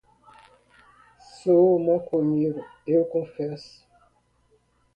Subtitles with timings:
[1.39, 3.85] Sou maconheiro, eu confesso